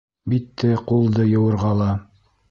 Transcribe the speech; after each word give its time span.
Битте, 0.31 0.69
ҡулды 0.91 1.25
йыуырға 1.33 1.75
ла. 1.83 1.91